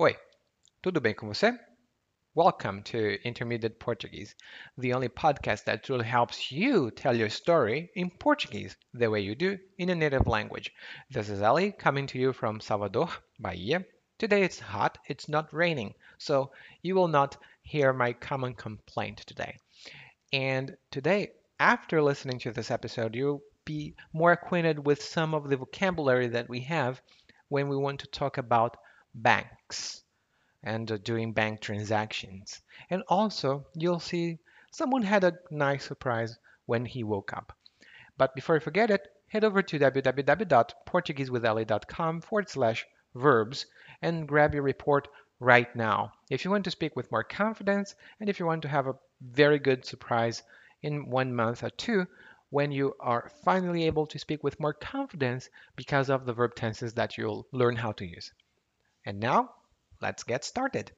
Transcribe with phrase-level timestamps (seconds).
[0.00, 0.16] Oi,
[0.80, 1.58] tudo bem com você?
[2.32, 4.36] Welcome to Intermediate Portuguese,
[4.76, 9.34] the only podcast that truly helps you tell your story in Portuguese the way you
[9.34, 10.72] do in a native language.
[11.10, 13.08] This is Ali coming to you from Salvador,
[13.40, 13.84] Bahia.
[14.18, 19.58] Today it's hot, it's not raining, so you will not hear my common complaint today.
[20.32, 25.56] And today, after listening to this episode, you'll be more acquainted with some of the
[25.56, 27.02] vocabulary that we have
[27.48, 28.76] when we want to talk about
[29.22, 30.02] banks
[30.62, 32.60] and uh, doing bank transactions.
[32.90, 34.38] And also, you'll see
[34.70, 37.56] someone had a nice surprise when he woke up.
[38.16, 43.66] But before you forget it, head over to www.portuguesewithali.com forward slash verbs
[44.02, 45.08] and grab your report
[45.40, 46.12] right now.
[46.30, 48.94] If you want to speak with more confidence and if you want to have a
[49.20, 50.42] very good surprise
[50.82, 52.06] in one month or two,
[52.50, 56.94] when you are finally able to speak with more confidence because of the verb tenses
[56.94, 58.32] that you'll learn how to use.
[59.06, 59.50] And now,
[60.00, 60.92] let's get started.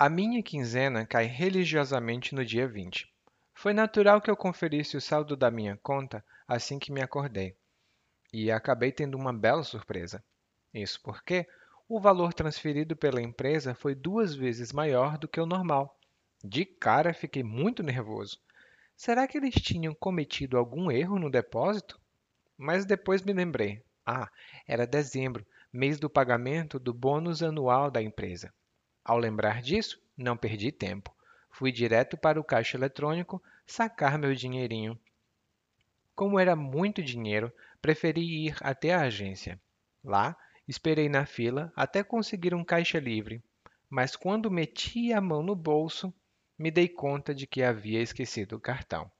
[0.00, 3.06] A minha quinzena cai religiosamente no dia 20.
[3.52, 7.54] Foi natural que eu conferisse o saldo da minha conta assim que me acordei.
[8.32, 10.24] E acabei tendo uma bela surpresa.
[10.72, 11.46] Isso porque
[11.90, 15.98] o valor transferido pela empresa foi duas vezes maior do que o normal.
[16.42, 18.38] De cara fiquei muito nervoso.
[18.96, 22.00] Será que eles tinham cometido algum erro no depósito?
[22.56, 23.82] Mas depois me lembrei.
[24.06, 24.30] Ah,
[24.68, 28.54] era dezembro, mês do pagamento do bônus anual da empresa.
[29.04, 31.12] Ao lembrar disso, não perdi tempo.
[31.50, 34.96] Fui direto para o caixa eletrônico sacar meu dinheirinho.
[36.14, 37.52] Como era muito dinheiro,
[37.82, 39.60] preferi ir até a agência.
[40.04, 40.36] Lá,
[40.70, 43.42] esperei na fila até conseguir um caixa livre,
[43.88, 46.14] mas quando meti a mão no bolso,
[46.56, 49.10] me dei conta de que havia esquecido o cartão.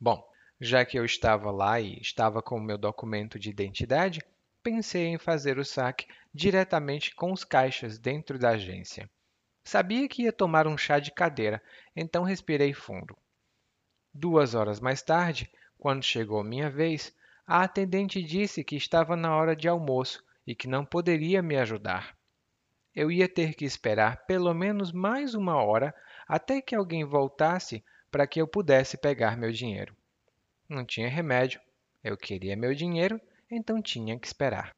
[0.00, 0.28] Bom,
[0.60, 4.20] já que eu estava lá e estava com o meu documento de identidade,
[4.60, 9.08] pensei em fazer o saque diretamente com os caixas dentro da agência.
[9.62, 11.62] Sabia que ia tomar um chá de cadeira,
[11.94, 13.16] então respirei fundo.
[14.12, 15.48] Duas horas mais tarde,
[15.78, 17.14] quando chegou minha vez,
[17.46, 22.16] a atendente disse que estava na hora de almoço e que não poderia me ajudar.
[22.94, 25.94] Eu ia ter que esperar pelo menos mais uma hora
[26.28, 29.96] até que alguém voltasse para que eu pudesse pegar meu dinheiro.
[30.68, 31.60] Não tinha remédio.
[32.04, 33.20] Eu queria meu dinheiro,
[33.50, 34.74] então tinha que esperar.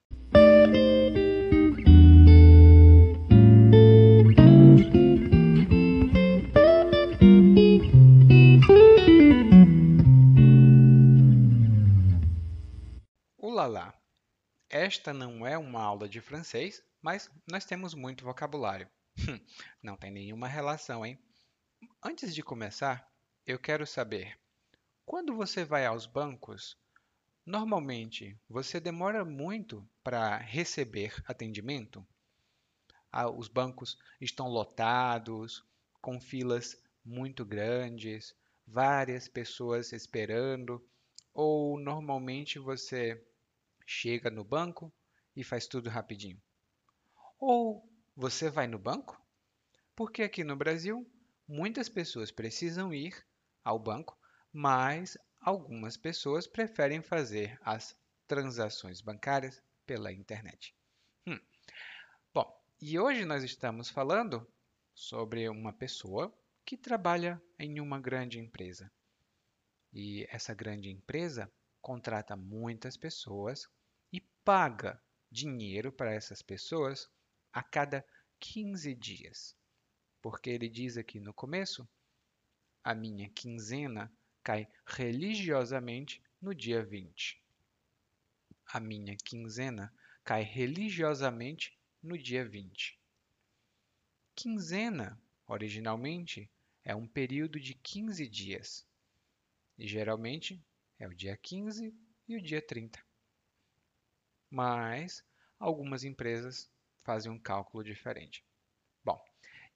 [13.39, 13.94] Ulala!
[14.77, 18.91] Esta não é uma aula de francês, mas nós temos muito vocabulário.
[19.81, 21.17] Não tem nenhuma relação, hein?
[22.03, 23.09] Antes de começar,
[23.47, 24.37] eu quero saber:
[25.07, 26.77] quando você vai aos bancos,
[27.47, 32.05] normalmente você demora muito para receber atendimento?
[33.13, 35.65] Ah, os bancos estão lotados,
[36.01, 38.35] com filas muito grandes,
[38.67, 40.85] várias pessoas esperando,
[41.33, 43.25] ou normalmente você
[43.87, 44.93] chega no banco
[45.37, 46.41] e faz tudo rapidinho?
[47.39, 49.21] Ou você vai no banco?
[49.95, 51.09] Porque aqui no Brasil,
[51.47, 53.27] muitas pessoas precisam ir
[53.63, 54.19] ao banco,
[54.53, 57.97] mas algumas pessoas preferem fazer as
[58.27, 60.75] transações bancárias pela internet.
[61.27, 61.39] Hum.
[62.33, 64.47] Bom, e hoje nós estamos falando
[64.95, 66.33] sobre uma pessoa
[66.65, 68.91] que trabalha em uma grande empresa.
[69.93, 73.69] E essa grande empresa contrata muitas pessoas
[74.45, 77.11] paga dinheiro para essas pessoas
[77.53, 78.07] a cada
[78.39, 79.57] 15 dias.
[80.21, 81.89] Porque ele diz aqui no começo:
[82.83, 84.13] a minha quinzena
[84.43, 87.43] cai religiosamente no dia 20.
[88.67, 93.01] A minha quinzena cai religiosamente no dia 20.
[94.35, 96.51] Quinzena, originalmente,
[96.85, 98.87] é um período de 15 dias.
[99.79, 100.63] E geralmente
[100.99, 101.95] é o dia 15
[102.29, 103.03] e o dia 30.
[104.55, 105.21] Mas
[105.59, 106.71] algumas empresas
[107.03, 108.47] fazem um cálculo diferente.
[109.03, 109.21] Bom,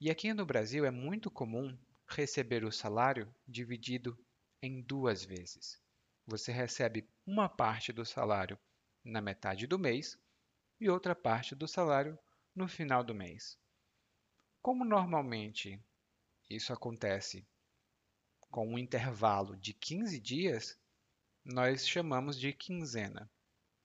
[0.00, 1.76] e aqui no Brasil é muito comum
[2.06, 4.16] receber o salário dividido
[4.62, 5.82] em duas vezes.
[6.25, 8.56] Você recebe uma parte do salário
[9.02, 10.16] na metade do mês
[10.78, 12.16] e outra parte do salário
[12.54, 13.58] no final do mês.
[14.62, 15.82] Como normalmente
[16.48, 17.44] isso acontece
[18.48, 20.78] com um intervalo de 15 dias,
[21.44, 23.28] nós chamamos de quinzena.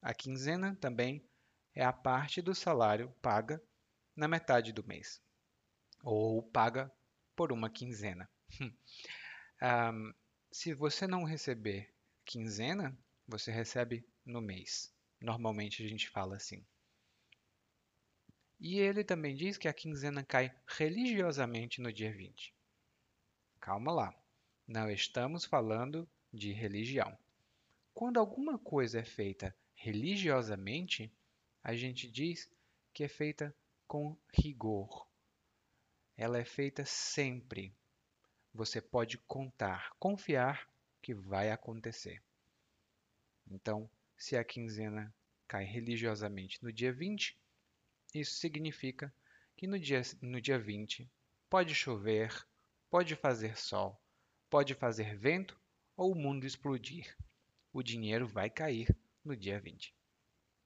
[0.04, 1.26] A quinzena também
[1.74, 3.64] é a parte do salário paga
[4.14, 5.22] na metade do mês,
[6.04, 6.92] ou paga
[7.34, 8.30] por uma quinzena.
[8.62, 10.14] um,
[10.52, 11.90] se você não receber
[12.26, 12.94] quinzena,
[13.26, 14.94] você recebe no mês.
[15.22, 16.66] Normalmente a gente fala assim.
[18.60, 22.54] E ele também diz que a quinzena cai religiosamente no dia 20.
[23.62, 24.14] Calma lá,
[24.68, 27.18] não estamos falando de religião.
[27.94, 31.12] Quando alguma coisa é feita religiosamente,
[31.62, 32.50] a gente diz
[32.94, 33.54] que é feita
[33.86, 35.06] com rigor.
[36.16, 37.76] Ela é feita sempre.
[38.54, 40.70] Você pode contar, confiar
[41.02, 42.24] que vai acontecer.
[43.46, 45.14] Então, se a quinzena
[45.50, 47.38] cai religiosamente no dia 20,
[48.16, 49.14] isso significa
[49.58, 51.12] que no dia, no dia 20
[51.50, 52.32] pode chover,
[52.90, 54.02] pode fazer sol,
[54.50, 55.60] pode fazer vento
[55.98, 57.14] ou o mundo explodir.
[57.74, 58.88] O dinheiro vai cair
[59.24, 59.96] no dia 20.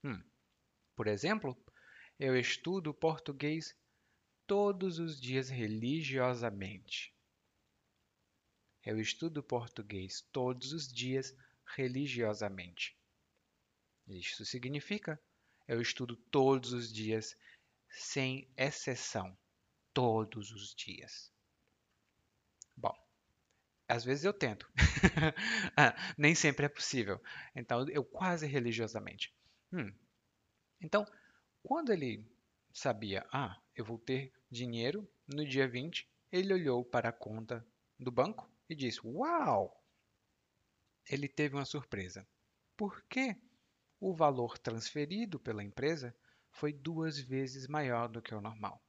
[0.03, 0.23] Hum.
[0.95, 1.55] Por exemplo,
[2.19, 3.75] eu estudo português
[4.47, 7.13] todos os dias religiosamente.
[8.83, 11.35] Eu estudo português todos os dias
[11.75, 12.97] religiosamente.
[14.07, 15.21] Isso significa
[15.67, 17.35] eu estudo todos os dias
[17.89, 19.37] sem exceção,
[19.93, 21.29] todos os dias.
[23.87, 24.69] Às vezes eu tento.
[25.75, 27.21] Ah, nem sempre é possível.
[27.55, 29.33] Então, eu quase religiosamente.
[29.71, 29.93] Hum.
[30.81, 31.05] Então,
[31.63, 32.25] quando ele
[32.73, 37.65] sabia, ah, eu vou ter dinheiro no dia 20, ele olhou para a conta
[37.99, 39.83] do banco e disse: Uau!
[41.09, 42.27] Ele teve uma surpresa.
[42.75, 43.35] Por que
[43.99, 46.15] o valor transferido pela empresa
[46.51, 48.83] foi duas vezes maior do que o normal?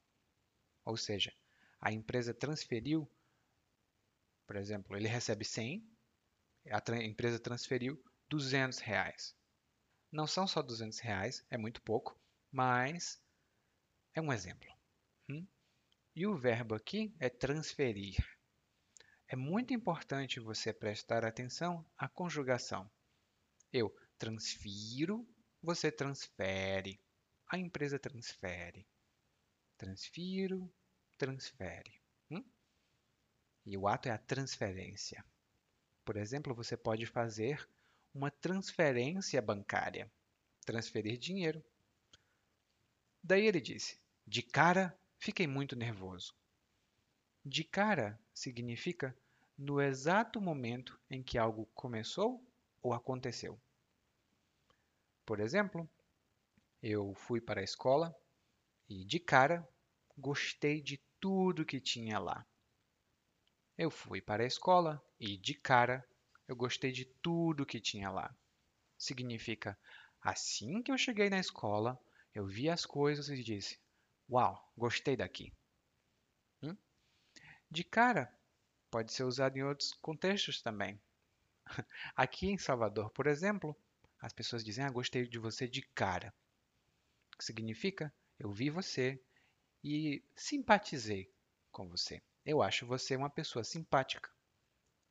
[0.85, 1.33] Ou seja,
[1.79, 3.09] a empresa transferiu
[4.49, 5.87] por exemplo, ele recebe 100,
[6.71, 9.35] a empresa transferiu 200 reais.
[10.11, 12.19] Não são só 200 reais, é muito pouco,
[12.51, 13.21] mas
[14.15, 14.67] é um exemplo.
[15.29, 15.45] Hum?
[16.15, 18.17] E o verbo aqui é transferir.
[19.27, 22.89] É muito importante você prestar atenção à conjugação.
[23.71, 25.29] Eu transfiro,
[25.61, 26.99] você transfere.
[27.51, 28.87] A empresa transfere.
[29.77, 30.73] Transfiro,
[31.19, 31.98] transfere.
[33.65, 35.23] E o ato é a transferência.
[36.03, 37.67] Por exemplo, você pode fazer
[38.13, 40.11] uma transferência bancária,
[40.65, 41.63] transferir dinheiro.
[43.23, 46.33] Daí ele disse: De cara, fiquei muito nervoso.
[47.45, 49.15] De cara significa
[49.57, 52.43] no exato momento em que algo começou
[52.81, 53.59] ou aconteceu.
[55.25, 55.87] Por exemplo,
[56.81, 58.15] eu fui para a escola
[58.87, 59.67] e de cara
[60.17, 62.45] gostei de tudo que tinha lá.
[63.81, 66.05] Eu fui para a escola e, de cara,
[66.49, 68.35] eu gostei de tudo que tinha lá.
[68.97, 69.79] Significa,
[70.21, 71.97] assim que eu cheguei na escola,
[72.35, 73.79] eu vi as coisas e disse:
[74.29, 75.53] Uau, gostei daqui.
[76.61, 76.75] Hum?
[77.71, 78.29] De cara
[78.91, 81.01] pode ser usado em outros contextos também.
[82.17, 83.73] Aqui em Salvador, por exemplo,
[84.19, 86.35] as pessoas dizem: Ah, gostei de você de cara.
[87.33, 88.13] O que significa?
[88.37, 89.23] Eu vi você
[89.81, 91.33] e simpatizei
[91.71, 92.21] com você.
[92.49, 94.27] Eu acho você uma pessoa simpática.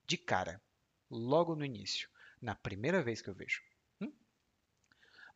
[0.04, 0.60] De cara,
[1.08, 2.10] logo no início,
[2.42, 3.62] na primeira vez que eu vejo.
[4.00, 4.12] Hum?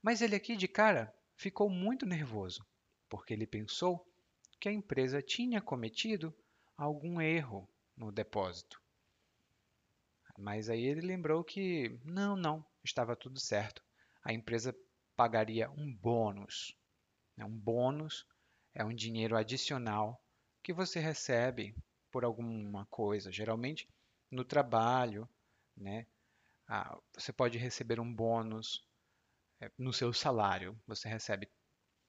[0.02, 2.66] Mas ele aqui de cara ficou muito nervoso,
[3.08, 4.04] porque ele pensou
[4.58, 6.34] que a empresa tinha cometido
[6.76, 8.82] algum erro no depósito.
[10.36, 13.80] Mas aí ele lembrou que não, não, estava tudo certo.
[14.24, 14.76] A empresa
[15.14, 16.76] pagaria um bônus.
[17.38, 18.26] Um bônus
[18.74, 20.20] é um dinheiro adicional
[20.64, 21.76] que você recebe
[22.12, 23.88] por alguma coisa, geralmente
[24.30, 25.28] no trabalho,
[25.76, 26.06] né?
[26.68, 28.86] Ah, você pode receber um bônus
[29.60, 30.80] é, no seu salário.
[30.86, 31.50] Você recebe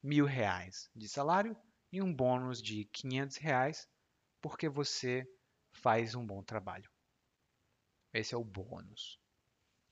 [0.01, 1.55] mil reais de salário
[1.91, 3.89] e um bônus de 500 reais
[4.41, 5.25] porque você
[5.71, 6.89] faz um bom trabalho.
[8.13, 9.19] Esse é o bônus.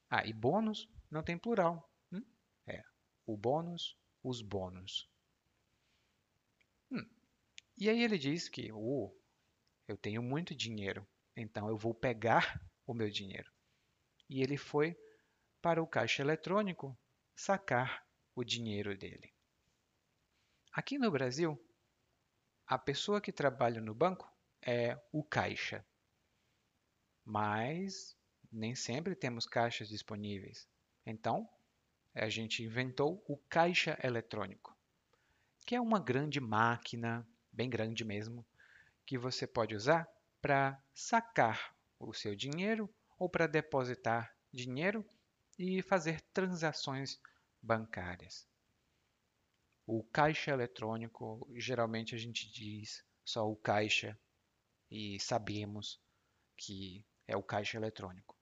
[0.09, 1.89] Ah, e bônus não tem plural.
[2.11, 2.23] Hum?
[2.67, 2.83] É
[3.25, 5.09] o bônus, os bônus.
[6.91, 7.09] Hum.
[7.77, 9.13] E aí ele diz que o
[9.91, 11.05] eu tenho muito dinheiro,
[11.35, 13.51] então eu vou pegar o meu dinheiro.
[14.29, 14.97] E ele foi
[15.61, 16.97] para o caixa eletrônico
[17.35, 19.33] sacar o dinheiro dele.
[20.71, 21.61] Aqui no Brasil,
[22.65, 24.31] a pessoa que trabalha no banco
[24.61, 25.85] é o caixa.
[27.25, 28.17] Mas
[28.49, 30.69] nem sempre temos caixas disponíveis.
[31.05, 31.49] Então,
[32.15, 34.73] a gente inventou o caixa eletrônico,
[35.65, 38.45] que é uma grande máquina, bem grande mesmo,
[39.11, 40.09] que você pode usar
[40.41, 42.89] para sacar o seu dinheiro
[43.19, 45.05] ou para depositar dinheiro
[45.59, 47.19] e fazer transações
[47.61, 48.47] bancárias.
[49.85, 54.17] O caixa eletrônico, geralmente a gente diz só o caixa
[54.89, 56.01] e sabemos
[56.55, 58.39] que é o caixa eletrônico.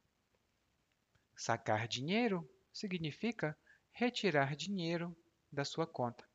[1.36, 3.58] Sacar dinheiro significa
[3.92, 5.18] retirar dinheiro
[5.52, 6.30] da sua conta.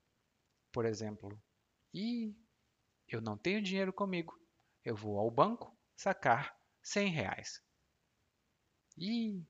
[0.72, 1.40] Por exemplo,
[1.94, 2.34] e
[3.08, 4.38] eu não tenho dinheiro comigo.
[4.84, 7.62] Eu vou ao banco sacar 100 reais.
[8.96, 9.42] E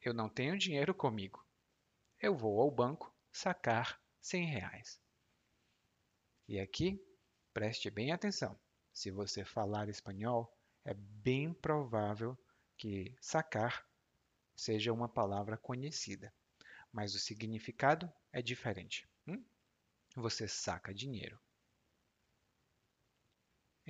[0.00, 1.44] eu não tenho dinheiro comigo.
[2.20, 5.00] Eu vou ao banco sacar 100 reais.
[6.46, 7.00] E aqui,
[7.52, 8.58] preste bem atenção.
[8.92, 10.52] Se você falar espanhol,
[10.84, 12.36] é bem provável
[12.76, 13.86] que sacar
[14.56, 16.34] seja uma palavra conhecida,
[16.92, 19.08] mas o significado é diferente.
[19.26, 19.44] Hum?
[20.16, 21.38] Você saca dinheiro.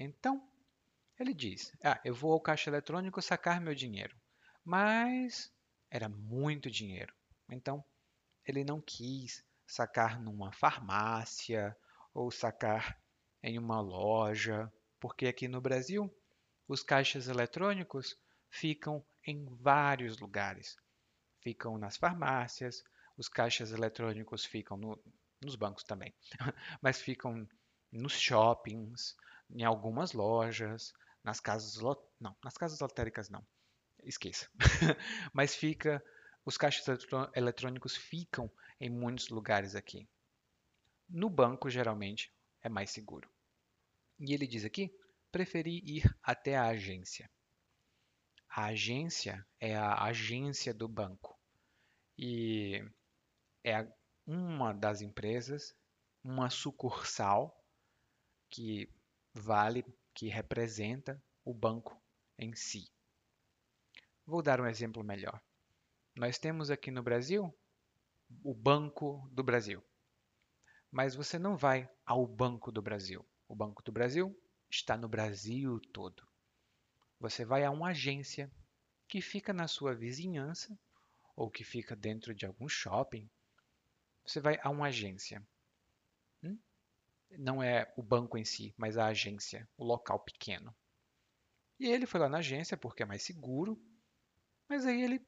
[0.01, 0.49] Então,
[1.19, 4.17] ele diz: Ah, eu vou ao caixa eletrônico sacar meu dinheiro.
[4.65, 5.53] Mas
[5.91, 7.13] era muito dinheiro.
[7.51, 7.85] Então,
[8.45, 11.77] ele não quis sacar numa farmácia
[12.15, 12.97] ou sacar
[13.43, 16.09] em uma loja, porque aqui no Brasil
[16.69, 18.17] os caixas eletrônicos
[18.49, 20.77] ficam em vários lugares.
[21.41, 22.85] Ficam nas farmácias,
[23.17, 25.03] os caixas eletrônicos ficam no,
[25.41, 26.15] nos bancos também,
[26.81, 27.49] mas ficam
[27.91, 29.17] nos shoppings,
[29.51, 31.81] em algumas lojas, nas casas
[32.21, 33.47] não, nas casas lotéricas não,
[34.03, 34.49] esqueça.
[35.33, 36.03] mas fica,
[36.45, 36.87] os caixas
[37.35, 38.51] eletrônicos ficam
[38.81, 40.09] em muitos lugares aqui.
[41.09, 43.29] No banco geralmente é mais seguro.
[44.19, 44.93] E ele diz aqui,
[45.31, 47.31] preferi ir até a agência.
[48.49, 51.39] A agência é a agência do banco
[52.17, 52.83] e
[53.63, 53.87] é
[54.27, 55.75] uma das empresas,
[56.25, 57.55] uma sucursal
[58.51, 58.91] que
[59.39, 62.01] vale, que representa o banco
[62.39, 62.91] em si.
[64.27, 65.41] Vou dar um exemplo melhor.
[66.15, 67.55] Nós temos aqui no Brasil
[68.43, 69.83] o Banco do Brasil.
[70.91, 73.27] Mas você não vai ao Banco do Brasil.
[73.47, 76.27] O Banco do Brasil está no Brasil todo.
[77.21, 78.51] Você vai a uma agência
[79.09, 80.79] que fica na sua vizinhança
[81.35, 83.29] ou que fica dentro de algum shopping.
[84.27, 85.43] Você vai a uma agência.
[87.31, 90.75] Não é o banco em si, mas a agência, o local pequeno.
[91.79, 93.81] E ele foi lá na agência porque é mais seguro,
[94.69, 95.25] mas aí ele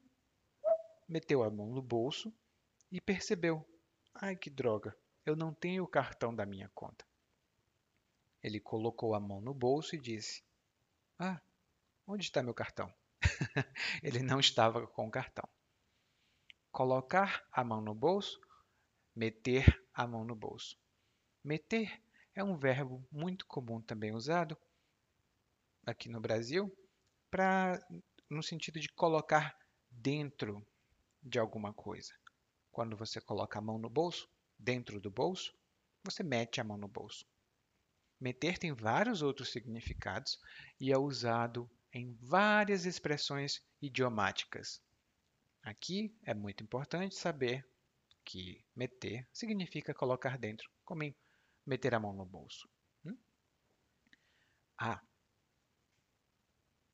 [1.07, 2.33] meteu a mão no bolso
[2.91, 3.65] e percebeu:
[4.13, 7.05] ai que droga, eu não tenho o cartão da minha conta.
[8.41, 10.43] Ele colocou a mão no bolso e disse:
[11.19, 11.39] Ah,
[12.07, 12.93] Onde está meu cartão?
[14.03, 15.47] Ele não estava com o cartão.
[16.71, 18.37] Colocar a mão no bolso,
[19.15, 20.77] meter a mão no bolso.
[21.43, 21.99] Meter
[22.35, 24.55] é um verbo muito comum também usado
[25.83, 26.71] aqui no Brasil
[27.31, 27.83] para
[28.29, 29.57] no sentido de colocar
[29.89, 30.63] dentro
[31.23, 32.13] de alguma coisa.
[32.71, 35.51] Quando você coloca a mão no bolso, dentro do bolso,
[36.03, 37.25] você mete a mão no bolso.
[38.19, 40.39] Meter tem vários outros significados
[40.79, 44.79] e é usado em várias expressões idiomáticas.
[45.63, 47.67] Aqui é muito importante saber
[48.23, 51.15] que meter significa colocar dentro, como em
[51.65, 52.69] meter a mão no bolso.
[53.05, 53.17] Hum?
[54.77, 55.01] Ah,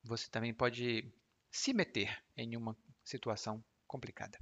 [0.02, 1.12] você também pode
[1.50, 4.38] se meter em uma situação complicada.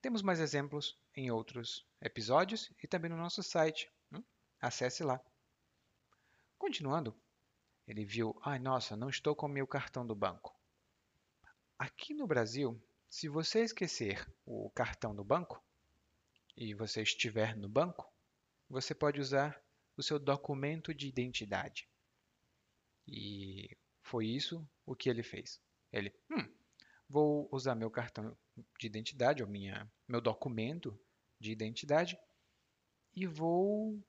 [0.00, 3.90] Temos mais exemplos em outros episódios e também no nosso site.
[4.12, 4.22] Hum?
[4.60, 5.20] Acesse lá.
[6.58, 7.18] Continuando,
[7.86, 10.54] ele viu, ai nossa, não estou com meu cartão do banco.
[11.78, 15.62] Aqui no Brasil, se você esquecer o cartão do banco
[16.56, 18.13] e você estiver no banco,
[18.74, 19.62] você pode usar
[19.96, 21.88] o seu documento de identidade.
[23.06, 23.68] E
[24.02, 25.60] foi isso o que ele fez.
[25.92, 26.52] Ele, hum,
[27.08, 28.36] vou usar meu cartão
[28.76, 31.00] de identidade, ou minha, meu documento
[31.38, 32.18] de identidade,
[33.14, 34.04] e vou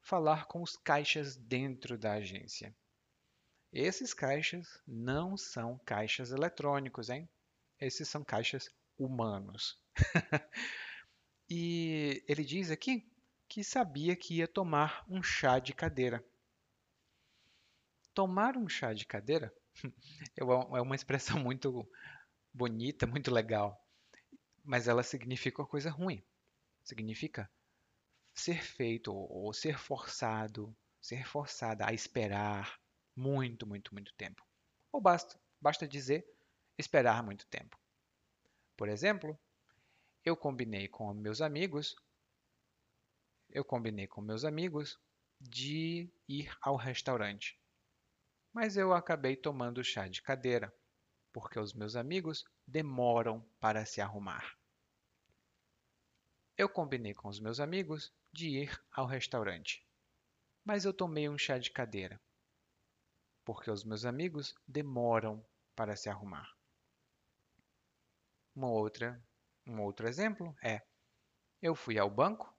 [0.00, 2.76] falar com os caixas dentro da agência.
[3.72, 7.30] Esses caixas não são caixas eletrônicos, hein?
[7.78, 9.80] Esses são caixas humanos.
[11.48, 13.08] e ele diz aqui
[13.50, 16.24] que sabia que ia tomar um chá de cadeira.
[18.14, 19.52] Tomar um chá de cadeira
[20.38, 21.84] é, uma expressão muito
[22.54, 23.84] bonita, muito legal,
[24.62, 26.24] mas ela significa uma coisa ruim.
[26.84, 27.50] Significa
[28.32, 32.80] ser feito ou ser forçado, ser forçada a esperar,
[33.16, 34.46] muito, muito, muito tempo.
[34.92, 36.24] Ou basta, basta dizer
[36.78, 37.76] esperar muito tempo.
[38.76, 39.36] Por exemplo,
[40.24, 41.96] eu combinei com meus amigos,
[43.52, 44.98] eu combinei com meus amigos
[45.40, 47.58] de ir ao restaurante.
[48.52, 50.74] Mas eu acabei tomando chá de cadeira,
[51.32, 54.56] porque os meus amigos demoram para se arrumar.
[56.56, 59.86] Eu combinei com os meus amigos de ir ao restaurante,
[60.64, 62.20] mas eu tomei um chá de cadeira,
[63.44, 66.54] porque os meus amigos demoram para se arrumar.
[68.54, 69.24] Uma outra,
[69.66, 70.84] um outro exemplo é:
[71.62, 72.54] eu fui ao banco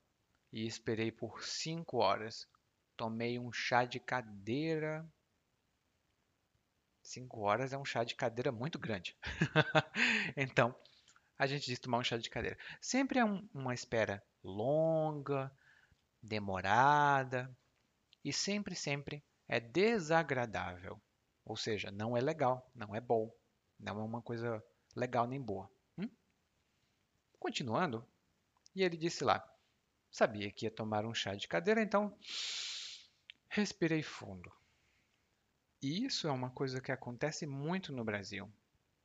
[0.51, 2.47] e esperei por cinco horas.
[2.97, 5.07] Tomei um chá de cadeira.
[7.01, 9.17] Cinco horas é um chá de cadeira muito grande.
[10.37, 10.75] então,
[11.37, 12.57] a gente diz tomar um chá de cadeira.
[12.79, 15.51] Sempre é um, uma espera longa,
[16.21, 17.55] demorada
[18.23, 21.01] e sempre, sempre é desagradável.
[21.43, 23.33] Ou seja, não é legal, não é bom,
[23.79, 24.63] não é uma coisa
[24.95, 25.69] legal nem boa.
[25.97, 26.09] Hum?
[27.39, 28.07] Continuando,
[28.75, 29.43] e ele disse lá:
[30.11, 32.15] Sabia que ia tomar um chá de cadeira, então
[33.47, 34.51] respirei fundo.
[35.81, 38.51] E isso é uma coisa que acontece muito no Brasil.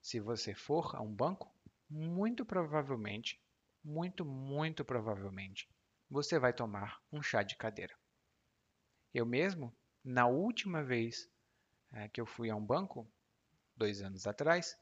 [0.03, 1.55] Se você for a um banco,
[1.89, 3.41] muito provavelmente,
[3.85, 5.69] muito, muito provavelmente,
[6.11, 7.97] você vai tomar um chá de cadeira.
[9.15, 11.31] Eu mesmo, na última vez
[11.93, 13.09] é, que eu fui a um banco,
[13.77, 14.77] dois anos atrás,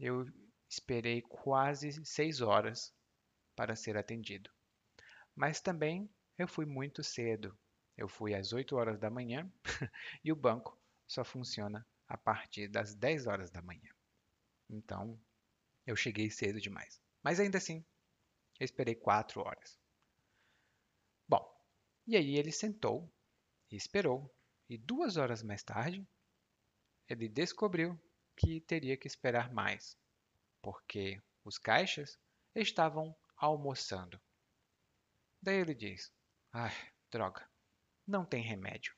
[0.00, 0.26] eu
[0.68, 2.92] esperei quase seis horas
[3.54, 4.50] para ser atendido.
[5.34, 7.56] Mas também eu fui muito cedo.
[7.96, 9.50] Eu fui às 8 horas da manhã
[10.24, 13.90] e o banco só funciona a partir das 10 horas da manhã.
[14.68, 15.20] Então,
[15.86, 17.00] eu cheguei cedo demais.
[17.22, 17.84] Mas ainda assim,
[18.58, 19.78] eu esperei 4 horas.
[21.28, 21.44] Bom,
[22.06, 23.12] e aí ele sentou
[23.70, 24.34] e esperou.
[24.68, 26.06] E duas horas mais tarde,
[27.08, 28.00] ele descobriu
[28.36, 29.98] que teria que esperar mais,
[30.62, 32.18] porque os caixas
[32.54, 34.20] estavam almoçando.
[35.42, 36.12] Daí ele diz:
[36.52, 36.72] Ai,
[37.10, 37.48] droga,
[38.06, 38.94] não tem remédio.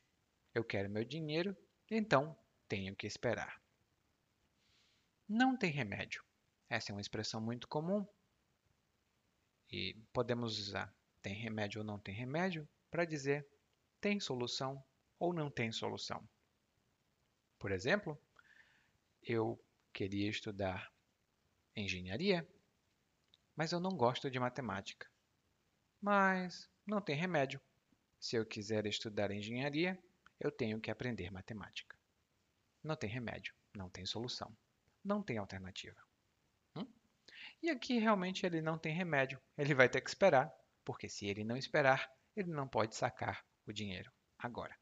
[0.55, 1.57] Eu quero meu dinheiro,
[1.91, 3.61] então tenho que esperar.
[5.27, 6.23] Não tem remédio.
[6.69, 8.07] Essa é uma expressão muito comum
[9.71, 13.49] e podemos usar tem remédio ou não tem remédio para dizer
[14.01, 14.85] tem solução
[15.19, 16.29] ou não tem solução.
[17.59, 18.21] Por exemplo,
[19.23, 19.59] eu
[19.93, 20.93] queria estudar
[21.75, 22.47] engenharia,
[23.57, 25.11] mas eu não gosto de matemática.
[26.05, 27.59] Mas não tem remédio.
[28.21, 29.99] Se eu quiser estudar engenharia,
[30.39, 31.97] eu tenho que aprender matemática.
[32.83, 34.55] Não tem remédio, não tem solução,
[35.03, 35.99] não tem alternativa.
[36.77, 36.87] Hum?
[37.63, 41.43] E aqui realmente ele não tem remédio, ele vai ter que esperar, porque se ele
[41.43, 44.79] não esperar, ele não pode sacar o dinheiro agora.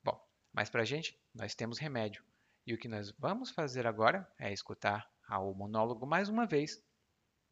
[0.00, 2.24] Bom, mas para a gente, nós temos remédio.
[2.64, 6.80] E o que nós vamos fazer agora é escutar o monólogo mais uma vez,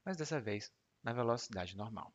[0.05, 0.72] mas dessa vez
[1.03, 2.14] na velocidade normal.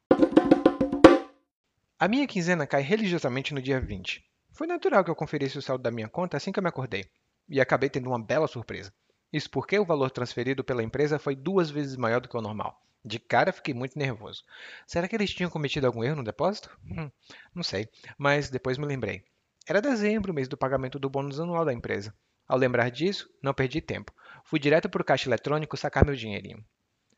[1.99, 4.23] A minha quinzena cai religiosamente no dia 20.
[4.51, 7.09] Foi natural que eu conferisse o saldo da minha conta assim que eu me acordei,
[7.49, 8.93] e acabei tendo uma bela surpresa.
[9.33, 12.79] Isso porque o valor transferido pela empresa foi duas vezes maior do que o normal.
[13.03, 14.43] De cara fiquei muito nervoso.
[14.85, 16.69] Será que eles tinham cometido algum erro no depósito?
[16.85, 17.09] Hum,
[17.51, 19.23] não sei, mas depois me lembrei.
[19.67, 22.13] Era dezembro, mês do pagamento do bônus anual da empresa.
[22.47, 24.13] Ao lembrar disso, não perdi tempo.
[24.43, 26.63] Fui direto para o caixa eletrônico sacar meu dinheirinho.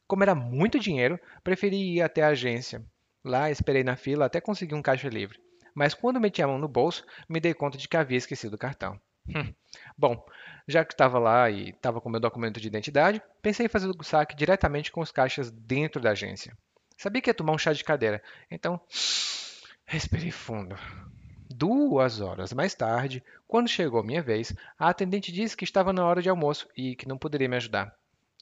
[0.07, 2.81] Como era muito dinheiro, preferi ir até a agência,
[3.23, 5.39] Lá esperei na fila até conseguir um caixa livre,
[5.73, 8.57] mas quando meti a mão no bolso, me dei conta de que havia esquecido o
[8.57, 8.99] cartão.
[9.27, 9.53] Hum.
[9.97, 10.25] Bom,
[10.67, 14.03] já que estava lá e estava com meu documento de identidade, pensei em fazer o
[14.03, 16.57] saque diretamente com os caixas dentro da agência.
[16.97, 18.79] Sabia que ia tomar um chá de cadeira, então
[19.85, 20.75] respirei fundo.
[21.49, 26.21] Duas horas mais tarde, quando chegou minha vez, a atendente disse que estava na hora
[26.21, 27.93] de almoço e que não poderia me ajudar.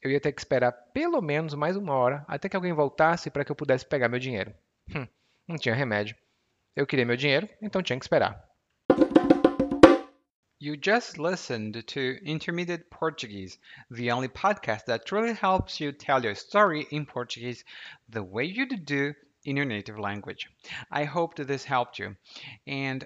[0.02, 3.44] Eu ia ter que esperar pelo menos mais uma hora até que alguém voltasse para
[3.44, 4.54] que eu pudesse pegar meu dinheiro.
[4.96, 5.08] Hum,
[5.48, 6.16] não tinha remédio.
[6.76, 8.48] Eu queria meu dinheiro, então tinha que esperar.
[10.60, 13.60] You just listened to Intermediate Portuguese,
[13.92, 17.64] the only podcast that truly helps you tell your story in Portuguese
[18.10, 19.14] the way you do
[19.46, 20.50] in your native language.
[20.92, 22.16] I hope this helped you.
[22.66, 23.06] And